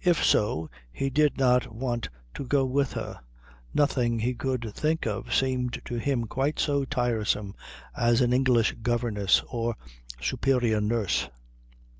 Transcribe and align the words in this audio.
If 0.00 0.22
so 0.24 0.70
he 0.92 1.10
did 1.10 1.38
not 1.38 1.74
want 1.74 2.08
to 2.34 2.44
go 2.44 2.64
with 2.64 2.92
her; 2.92 3.18
nothing 3.74 4.20
he 4.20 4.32
could 4.32 4.72
think 4.76 5.08
of 5.08 5.34
seemed 5.34 5.80
to 5.86 5.96
him 5.96 6.26
quite 6.26 6.60
so 6.60 6.84
tiresome 6.84 7.56
as 7.96 8.20
an 8.20 8.32
English 8.32 8.76
governess 8.84 9.42
or 9.48 9.74
superior 10.20 10.80
nurse. 10.80 11.28